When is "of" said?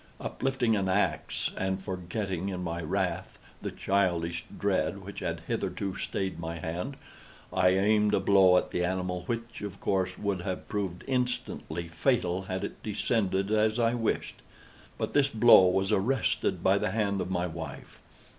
9.61-9.79, 17.21-17.29